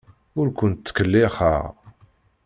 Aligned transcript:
Ur 0.39 0.47
kent-ttkellixeɣ. 0.57 1.63